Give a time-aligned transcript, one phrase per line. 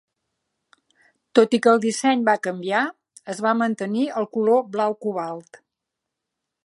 [1.39, 2.81] Tot i que el disseny va canviar,
[3.35, 5.61] es va mantenir el color blau cobalt.